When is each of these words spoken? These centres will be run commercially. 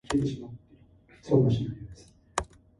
These 0.09 0.37
centres 1.21 1.29
will 1.29 1.43
be 1.47 1.49
run 1.51 1.51
commercially. 1.51 1.77